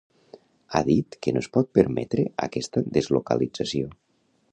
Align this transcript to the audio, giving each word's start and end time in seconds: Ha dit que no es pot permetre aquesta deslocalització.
Ha 0.69 0.79
dit 0.87 1.17
que 1.25 1.33
no 1.35 1.43
es 1.45 1.49
pot 1.57 1.69
permetre 1.79 2.25
aquesta 2.47 2.83
deslocalització. 2.97 3.93